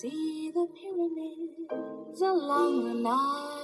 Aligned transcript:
See 0.00 0.50
the 0.54 0.66
pyramids 0.80 2.22
along 2.22 2.84
the 2.86 2.94
Nile. 2.94 3.60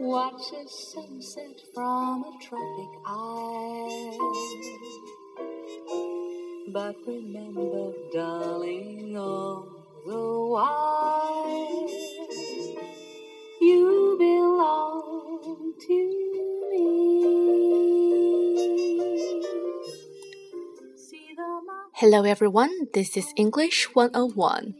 Watch 0.00 0.52
a 0.52 0.68
sunset 0.68 1.58
from 1.72 2.24
a 2.24 2.32
tropic 2.42 2.90
isle. 3.06 4.34
But 6.74 6.96
remember, 7.06 7.94
darling, 8.12 9.16
all 9.16 9.66
the 10.04 10.46
while 10.52 11.88
you 13.62 14.16
belong 14.18 15.72
to 15.86 16.27
Hello, 22.00 22.22
everyone. 22.22 22.86
This 22.94 23.16
is 23.16 23.34
English 23.34 23.92
101. 23.92 24.76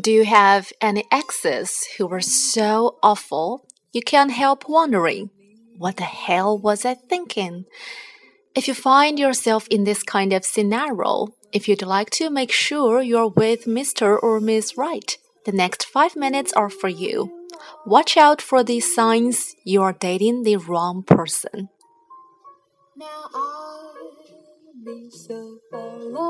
Do 0.00 0.10
you 0.10 0.24
have 0.24 0.72
any 0.80 1.04
exes 1.12 1.86
who 1.98 2.06
were 2.06 2.22
so 2.22 2.96
awful 3.02 3.66
you 3.92 4.00
can't 4.00 4.30
help 4.30 4.66
wondering, 4.66 5.28
what 5.76 5.98
the 5.98 6.04
hell 6.04 6.56
was 6.56 6.86
I 6.86 6.94
thinking? 6.94 7.66
If 8.54 8.66
you 8.66 8.72
find 8.72 9.18
yourself 9.18 9.68
in 9.68 9.84
this 9.84 10.02
kind 10.02 10.32
of 10.32 10.46
scenario, 10.46 11.34
if 11.52 11.68
you'd 11.68 11.82
like 11.82 12.08
to 12.12 12.30
make 12.30 12.50
sure 12.50 13.02
you're 13.02 13.28
with 13.28 13.66
Mr. 13.66 14.18
or 14.18 14.40
Miss 14.40 14.78
Right, 14.78 15.18
the 15.44 15.52
next 15.52 15.84
five 15.84 16.16
minutes 16.16 16.50
are 16.54 16.70
for 16.70 16.88
you. 16.88 17.46
Watch 17.84 18.16
out 18.16 18.40
for 18.40 18.64
these 18.64 18.94
signs 18.94 19.54
you 19.64 19.82
are 19.82 19.92
dating 19.92 20.44
the 20.44 20.56
wrong 20.56 21.02
person. 21.02 21.68
Now 22.96 23.28
I'll 23.34 24.15
be 24.86 25.10
so 25.10 25.58
alone 25.72 26.22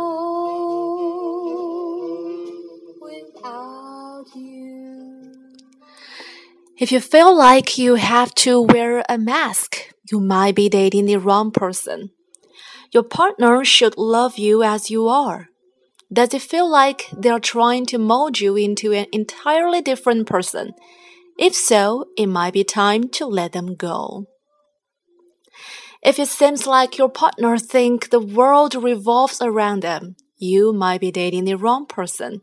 without 3.02 4.24
you. 4.35 5.23
If 6.79 6.90
you 6.90 7.01
feel 7.01 7.37
like 7.37 7.76
you 7.76 7.96
have 7.96 8.35
to 8.37 8.63
wear 8.63 9.04
a 9.10 9.18
mask, 9.18 9.93
you 10.10 10.21
might 10.21 10.54
be 10.54 10.71
dating 10.71 11.04
the 11.04 11.18
wrong 11.18 11.51
person. 11.51 12.13
Your 12.93 13.02
partner 13.02 13.63
should 13.63 13.98
love 13.98 14.38
you 14.38 14.63
as 14.63 14.91
you 14.91 15.07
are. 15.07 15.48
Does 16.10 16.32
it 16.32 16.41
feel 16.41 16.66
like 16.66 17.10
they're 17.13 17.38
trying 17.38 17.85
to 17.87 17.98
mold 17.98 18.41
you 18.41 18.57
into 18.57 18.93
an 18.93 19.04
entirely 19.13 19.82
different 19.82 20.26
person? 20.26 20.73
If 21.38 21.54
so, 21.54 22.07
it 22.16 22.26
might 22.26 22.54
be 22.54 22.65
time 22.65 23.10
to 23.10 23.26
let 23.26 23.52
them 23.52 23.74
go. 23.74 24.29
If 26.02 26.18
it 26.18 26.28
seems 26.28 26.66
like 26.66 26.98
your 26.98 27.08
partner 27.08 27.58
think 27.58 28.10
the 28.10 28.20
world 28.20 28.74
revolves 28.74 29.40
around 29.40 29.82
them, 29.82 30.16
you 30.36 30.72
might 30.72 31.00
be 31.00 31.10
dating 31.10 31.44
the 31.44 31.56
wrong 31.56 31.86
person. 31.86 32.42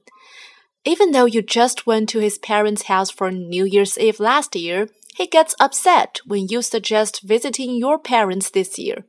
Even 0.86 1.12
though 1.12 1.26
you 1.26 1.42
just 1.42 1.88
went 1.88 2.10
to 2.10 2.20
his 2.20 2.38
parents' 2.38 2.84
house 2.84 3.10
for 3.10 3.32
New 3.32 3.64
Year's 3.64 3.98
Eve 3.98 4.20
last 4.20 4.56
year, 4.56 4.88
he 5.16 5.28
gets 5.28 5.56
upset 5.60 6.20
when 6.26 6.48
you 6.48 6.62
suggest 6.62 7.22
visiting 7.24 7.76
your 7.76 8.00
parents 8.00 8.50
this 8.50 8.78
year. 8.78 9.06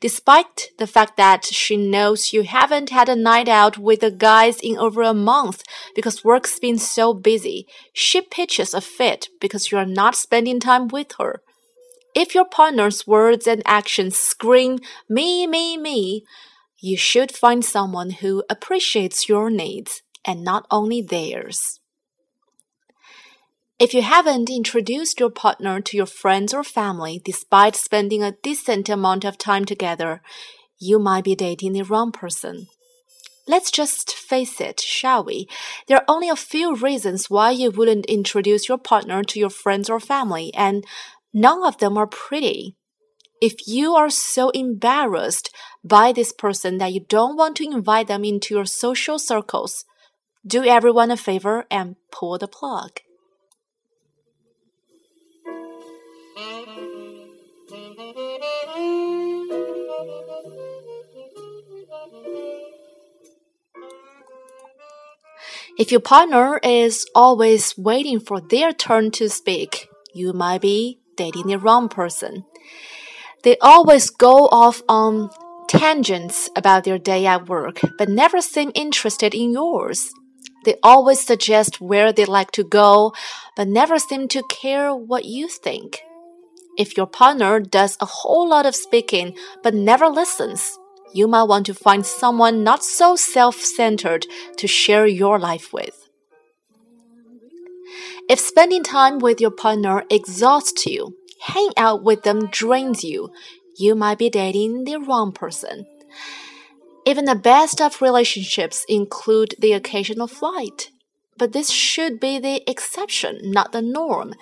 Despite 0.00 0.68
the 0.78 0.86
fact 0.86 1.16
that 1.16 1.46
she 1.46 1.76
knows 1.76 2.32
you 2.32 2.42
haven't 2.42 2.90
had 2.90 3.08
a 3.08 3.16
night 3.16 3.48
out 3.48 3.78
with 3.78 4.00
the 4.00 4.10
guys 4.10 4.60
in 4.60 4.76
over 4.76 5.02
a 5.02 5.14
month 5.14 5.62
because 5.94 6.24
work's 6.24 6.58
been 6.58 6.78
so 6.78 7.14
busy, 7.14 7.66
she 7.92 8.20
pitches 8.20 8.74
a 8.74 8.80
fit 8.80 9.28
because 9.40 9.72
you 9.72 9.78
are 9.78 9.86
not 9.86 10.14
spending 10.14 10.60
time 10.60 10.88
with 10.88 11.12
her. 11.18 11.40
If 12.14 12.34
your 12.34 12.44
partner's 12.44 13.06
words 13.06 13.46
and 13.46 13.62
actions 13.64 14.18
scream, 14.18 14.78
me, 15.08 15.46
me, 15.46 15.76
me, 15.76 16.24
you 16.78 16.96
should 16.96 17.32
find 17.32 17.64
someone 17.64 18.10
who 18.10 18.44
appreciates 18.50 19.28
your 19.28 19.50
needs 19.50 20.02
and 20.24 20.44
not 20.44 20.66
only 20.70 21.00
theirs. 21.00 21.80
If 23.78 23.94
you 23.94 24.02
haven't 24.02 24.50
introduced 24.50 25.18
your 25.18 25.30
partner 25.30 25.80
to 25.80 25.96
your 25.96 26.06
friends 26.06 26.54
or 26.54 26.62
family 26.62 27.20
despite 27.24 27.74
spending 27.74 28.22
a 28.22 28.36
decent 28.42 28.88
amount 28.88 29.24
of 29.24 29.38
time 29.38 29.64
together, 29.64 30.22
you 30.78 30.98
might 30.98 31.24
be 31.24 31.34
dating 31.34 31.72
the 31.72 31.82
wrong 31.82 32.12
person. 32.12 32.66
Let's 33.48 33.72
just 33.72 34.12
face 34.12 34.60
it, 34.60 34.80
shall 34.80 35.24
we? 35.24 35.48
There 35.88 35.96
are 35.96 36.04
only 36.06 36.28
a 36.28 36.36
few 36.36 36.76
reasons 36.76 37.28
why 37.28 37.50
you 37.50 37.72
wouldn't 37.72 38.06
introduce 38.06 38.68
your 38.68 38.78
partner 38.78 39.24
to 39.24 39.40
your 39.40 39.50
friends 39.50 39.90
or 39.90 39.98
family, 39.98 40.54
and 40.54 40.84
none 41.32 41.64
of 41.64 41.78
them 41.78 41.96
are 41.96 42.06
pretty. 42.06 42.76
If 43.40 43.66
you 43.66 43.94
are 43.94 44.10
so 44.10 44.50
embarrassed 44.50 45.50
by 45.82 46.12
this 46.12 46.32
person 46.32 46.78
that 46.78 46.92
you 46.92 47.04
don't 47.08 47.36
want 47.36 47.56
to 47.56 47.64
invite 47.64 48.06
them 48.06 48.24
into 48.24 48.54
your 48.54 48.66
social 48.66 49.18
circles, 49.18 49.84
do 50.46 50.64
everyone 50.64 51.10
a 51.10 51.16
favor 51.16 51.64
and 51.70 51.96
pull 52.10 52.38
the 52.38 52.48
plug. 52.48 53.00
If 65.78 65.90
your 65.90 66.00
partner 66.00 66.60
is 66.62 67.06
always 67.14 67.76
waiting 67.76 68.20
for 68.20 68.40
their 68.40 68.72
turn 68.72 69.10
to 69.12 69.28
speak, 69.28 69.88
you 70.14 70.32
might 70.32 70.60
be 70.60 71.01
dating 71.16 71.48
the 71.48 71.58
wrong 71.58 71.88
person. 71.88 72.44
They 73.42 73.56
always 73.58 74.10
go 74.10 74.48
off 74.48 74.82
on 74.88 75.30
tangents 75.68 76.50
about 76.54 76.84
their 76.84 76.98
day 76.98 77.26
at 77.26 77.48
work, 77.48 77.80
but 77.98 78.08
never 78.08 78.40
seem 78.40 78.70
interested 78.74 79.34
in 79.34 79.52
yours. 79.52 80.12
They 80.64 80.76
always 80.82 81.20
suggest 81.20 81.80
where 81.80 82.12
they 82.12 82.24
like 82.24 82.52
to 82.52 82.64
go, 82.64 83.12
but 83.56 83.68
never 83.68 83.98
seem 83.98 84.28
to 84.28 84.42
care 84.48 84.94
what 84.94 85.24
you 85.24 85.48
think. 85.48 86.02
If 86.78 86.96
your 86.96 87.06
partner 87.06 87.60
does 87.60 87.96
a 88.00 88.06
whole 88.06 88.48
lot 88.48 88.64
of 88.64 88.74
speaking 88.74 89.36
but 89.62 89.74
never 89.74 90.08
listens, 90.08 90.78
you 91.12 91.28
might 91.28 91.44
want 91.44 91.66
to 91.66 91.74
find 91.74 92.06
someone 92.06 92.64
not 92.64 92.82
so 92.82 93.16
self 93.16 93.56
centered 93.56 94.26
to 94.56 94.66
share 94.66 95.06
your 95.06 95.38
life 95.38 95.72
with. 95.72 96.01
If 98.28 98.38
spending 98.38 98.82
time 98.82 99.18
with 99.18 99.40
your 99.40 99.50
partner 99.50 100.04
exhausts 100.10 100.86
you, 100.86 101.16
hang 101.40 101.70
out 101.76 102.02
with 102.02 102.22
them 102.22 102.46
drains 102.46 103.04
you, 103.04 103.30
you 103.76 103.94
might 103.94 104.18
be 104.18 104.30
dating 104.30 104.84
the 104.84 104.98
wrong 104.98 105.32
person. 105.32 105.86
Even 107.04 107.24
the 107.24 107.34
best 107.34 107.80
of 107.80 108.00
relationships 108.00 108.84
include 108.88 109.54
the 109.58 109.72
occasional 109.72 110.28
fight. 110.28 110.90
But 111.36 111.52
this 111.52 111.70
should 111.70 112.20
be 112.20 112.38
the 112.38 112.68
exception, 112.70 113.40
not 113.50 113.72
the 113.72 113.82
norm. 113.82 114.34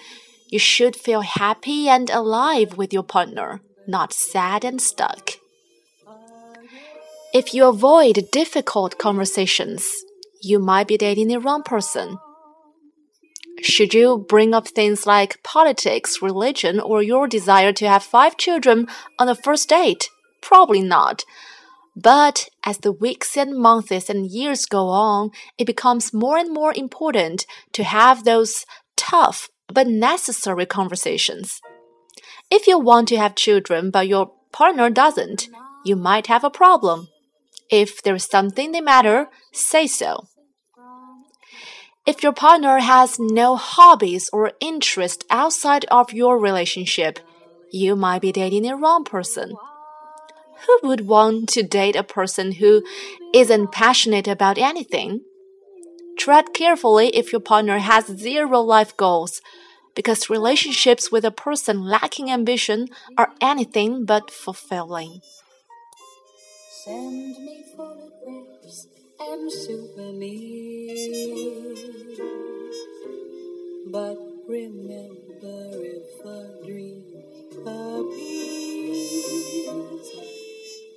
You 0.49 0.59
should 0.59 0.95
feel 0.97 1.23
happy 1.23 1.89
and 1.89 2.11
alive 2.11 2.77
with 2.77 2.93
your 2.93 3.03
partner, 3.05 3.61
not 3.87 4.13
sad 4.13 4.65
and 4.65 4.81
stuck. 4.81 5.31
If 7.33 7.55
you 7.55 7.67
avoid 7.67 8.29
difficult 8.33 8.99
conversations, 8.99 10.05
you 10.43 10.59
might 10.59 10.89
be 10.89 10.99
dating 10.99 11.29
the 11.29 11.39
wrong 11.39 11.63
person. 11.63 12.19
Should 13.63 13.95
you 13.95 14.25
bring 14.29 14.55
up 14.55 14.69
things 14.69 15.07
like 15.07 15.43
politics, 15.43 16.23
religion, 16.23 16.81
or 16.81 17.03
your 17.03 17.27
desire 17.27 17.73
to 17.75 17.89
have 17.89 18.03
five 18.03 18.37
children 18.37 18.89
on 19.19 19.27
the 19.27 19.35
first 19.35 19.69
date? 19.69 20.09
Probably 20.41 20.81
not. 20.81 21.25
But 21.95 22.49
as 22.65 22.79
the 22.79 22.93
weeks 22.93 23.37
and 23.37 23.59
months 23.59 24.09
and 24.09 24.27
years 24.27 24.65
go 24.65 24.89
on, 24.89 25.31
it 25.59 25.67
becomes 25.67 26.15
more 26.15 26.39
and 26.39 26.53
more 26.53 26.73
important 26.75 27.47
to 27.73 27.85
have 27.85 28.25
those 28.25 28.65
tough 28.97 29.49
but 29.69 29.87
necessary 29.87 30.67
conversations. 30.67 31.61
If 32.51 32.67
you 32.67 32.79
want 32.79 33.09
to 33.09 33.19
have 33.19 33.35
children 33.35 33.91
but 33.91 34.09
your 34.09 34.33
partner 34.53 34.91
doesn't, 34.91 35.49
you 35.85 35.97
might 35.97 36.27
have 36.27 36.45
a 36.45 36.51
problem. 36.51 37.09
If 37.71 38.03
there's 38.03 38.29
something 38.29 38.73
they 38.73 38.81
matter, 38.81 39.29
say 39.53 39.87
so. 39.87 40.27
If 42.11 42.25
your 42.25 42.33
partner 42.33 42.81
has 42.81 43.21
no 43.21 43.55
hobbies 43.55 44.31
or 44.33 44.51
interest 44.59 45.25
outside 45.31 45.85
of 45.93 46.13
your 46.13 46.41
relationship, 46.41 47.21
you 47.71 47.95
might 47.95 48.21
be 48.21 48.33
dating 48.33 48.65
the 48.65 48.75
wrong 48.75 49.05
person. 49.05 49.55
Who 50.67 50.89
would 50.89 51.07
want 51.07 51.49
to 51.51 51.63
date 51.63 51.95
a 51.95 52.03
person 52.03 52.51
who 52.51 52.83
isn't 53.33 53.71
passionate 53.71 54.27
about 54.27 54.59
anything? 54.59 55.21
Tread 56.19 56.53
carefully 56.53 57.11
if 57.15 57.31
your 57.31 57.41
partner 57.41 57.79
has 57.79 58.07
zero 58.07 58.59
life 58.59 58.97
goals, 58.97 59.41
because 59.95 60.29
relationships 60.29 61.13
with 61.13 61.25
a 61.25 61.31
person 61.31 61.85
lacking 61.85 62.29
ambition 62.29 62.89
are 63.17 63.35
anything 63.41 64.05
but 64.05 64.33
fulfilling. 64.33 65.21
Send 66.85 67.39
me 67.39 67.65
photographs 67.77 68.89
am 69.21 69.51
super 69.51 70.13
me. 70.13 70.89
But 73.93 74.19
remember, 74.49 75.71
if 75.77 76.25
a 76.25 76.65
dream 76.65 77.05
appears, 77.67 79.13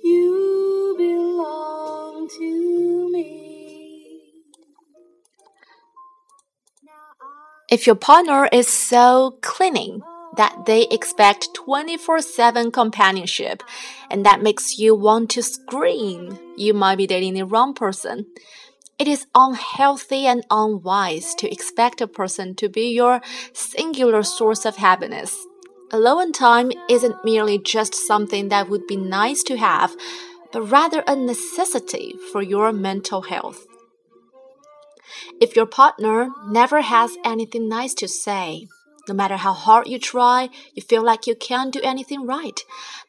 you 0.02 0.94
belong 0.96 2.28
to 2.38 3.10
me. 3.12 4.20
If 7.70 7.86
your 7.86 7.96
partner 7.96 8.48
is 8.52 8.68
so 8.68 9.38
clingy, 9.42 10.02
that 10.36 10.66
they 10.66 10.86
expect 10.90 11.54
24 11.54 12.20
7 12.20 12.70
companionship 12.70 13.62
and 14.10 14.24
that 14.24 14.42
makes 14.42 14.78
you 14.78 14.94
want 14.94 15.30
to 15.30 15.42
scream, 15.42 16.38
you 16.56 16.74
might 16.74 16.96
be 16.96 17.06
dating 17.06 17.34
the 17.34 17.46
wrong 17.46 17.74
person. 17.74 18.26
It 18.98 19.08
is 19.08 19.26
unhealthy 19.34 20.26
and 20.26 20.44
unwise 20.50 21.34
to 21.36 21.50
expect 21.50 22.00
a 22.00 22.06
person 22.06 22.54
to 22.56 22.68
be 22.68 22.92
your 22.94 23.20
singular 23.52 24.22
source 24.22 24.64
of 24.64 24.76
happiness. 24.76 25.36
Alone 25.90 26.32
time 26.32 26.70
isn't 26.88 27.24
merely 27.24 27.58
just 27.58 27.94
something 27.94 28.48
that 28.48 28.68
would 28.68 28.86
be 28.86 28.96
nice 28.96 29.42
to 29.44 29.56
have, 29.56 29.94
but 30.52 30.62
rather 30.62 31.02
a 31.06 31.16
necessity 31.16 32.14
for 32.32 32.40
your 32.40 32.72
mental 32.72 33.22
health. 33.22 33.66
If 35.40 35.56
your 35.56 35.66
partner 35.66 36.28
never 36.48 36.80
has 36.80 37.16
anything 37.24 37.68
nice 37.68 37.94
to 37.94 38.08
say, 38.08 38.68
no 39.08 39.14
matter 39.14 39.36
how 39.36 39.52
hard 39.52 39.86
you 39.86 39.98
try, 39.98 40.48
you 40.72 40.82
feel 40.82 41.04
like 41.04 41.26
you 41.26 41.34
can't 41.34 41.72
do 41.72 41.80
anything 41.82 42.26
right. 42.26 42.60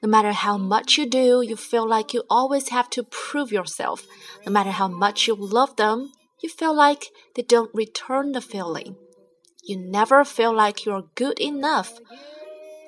No 0.02 0.10
matter 0.10 0.34
how 0.34 0.58
much 0.58 0.98
you 0.98 1.06
do, 1.06 1.42
you 1.42 1.56
feel 1.56 1.88
like 1.88 2.14
you 2.14 2.24
always 2.30 2.70
have 2.70 2.90
to 2.92 3.04
prove 3.04 3.52
yourself. 3.52 4.06
No 4.46 4.52
matter 4.52 4.72
how 4.72 4.88
much 4.88 5.28
you 5.28 5.36
love 5.36 5.76
them, 5.78 6.12
you 6.42 6.50
feel 6.50 6.76
like 6.76 7.06
they 7.36 7.44
don't 7.44 7.74
return 7.74 8.34
the 8.34 8.42
feeling. 8.42 8.98
You 9.64 9.78
never 9.78 10.26
feel 10.26 10.54
like 10.54 10.86
you're 10.86 11.10
good 11.16 11.40
enough. 11.40 11.94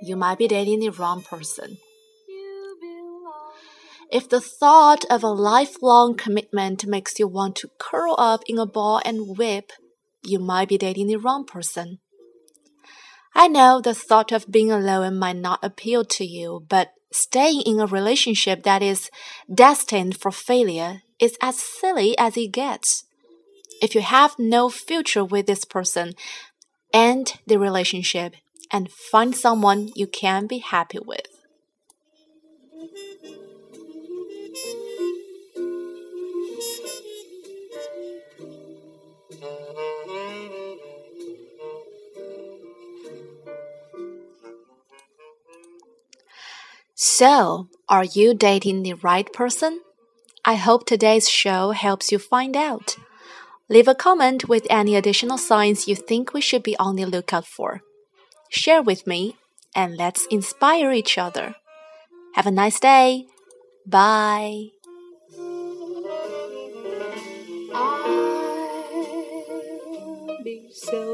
You 0.01 0.15
might 0.15 0.37
be 0.37 0.47
dating 0.47 0.81
the 0.81 0.89
wrong 0.89 1.23
person. 1.23 1.77
If 4.11 4.29
the 4.29 4.39
thought 4.39 5.03
of 5.09 5.23
a 5.23 5.27
lifelong 5.27 6.15
commitment 6.15 6.85
makes 6.85 7.19
you 7.19 7.27
want 7.27 7.55
to 7.57 7.71
curl 7.77 8.15
up 8.17 8.41
in 8.47 8.57
a 8.57 8.65
ball 8.65 9.01
and 9.03 9.37
whip, 9.37 9.71
you 10.23 10.39
might 10.39 10.69
be 10.69 10.77
dating 10.77 11.07
the 11.07 11.17
wrong 11.17 11.45
person. 11.45 11.99
I 13.39 13.47
know 13.47 13.79
the 13.79 13.93
thought 13.93 14.31
of 14.31 14.51
being 14.51 14.71
alone 14.71 15.19
might 15.19 15.35
not 15.35 15.63
appeal 15.63 16.03
to 16.05 16.25
you, 16.25 16.65
but 16.67 16.93
staying 17.11 17.61
in 17.67 17.79
a 17.79 17.85
relationship 17.85 18.63
that 18.63 18.81
is 18.81 19.11
destined 19.53 20.19
for 20.19 20.31
failure 20.31 21.03
is 21.19 21.37
as 21.39 21.59
silly 21.59 22.17
as 22.17 22.35
it 22.35 22.47
gets. 22.51 23.03
If 23.79 23.93
you 23.93 24.01
have 24.01 24.39
no 24.39 24.69
future 24.69 25.23
with 25.23 25.45
this 25.45 25.65
person, 25.65 26.15
end 26.91 27.35
the 27.45 27.59
relationship 27.59 28.33
and 28.71 28.91
find 28.91 29.35
someone 29.35 29.91
you 29.95 30.07
can 30.07 30.47
be 30.47 30.57
happy 30.57 30.97
with. 30.99 31.36
So, 46.99 47.69
are 47.87 48.05
you 48.05 48.33
dating 48.33 48.81
the 48.81 48.95
right 48.95 49.31
person? 49.31 49.81
I 50.43 50.55
hope 50.55 50.87
today's 50.87 51.29
show 51.29 51.69
helps 51.69 52.11
you 52.11 52.17
find 52.17 52.57
out. 52.57 52.97
Leave 53.69 53.87
a 53.87 53.93
comment 53.93 54.49
with 54.49 54.65
any 54.67 54.95
additional 54.95 55.37
signs 55.37 55.87
you 55.87 55.93
think 55.93 56.33
we 56.33 56.41
should 56.41 56.63
be 56.63 56.75
on 56.79 56.95
the 56.95 57.05
lookout 57.05 57.45
for. 57.45 57.83
Share 58.49 58.81
with 58.81 59.05
me 59.05 59.35
and 59.75 59.95
let's 59.95 60.25
inspire 60.31 60.91
each 60.91 61.19
other. 61.19 61.53
Have 62.33 62.47
a 62.47 62.51
nice 62.51 62.79
day. 62.79 63.27
Bye. 63.85 64.71
So. 70.73 71.06